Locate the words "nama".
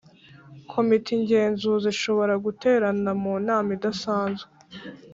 3.47-3.69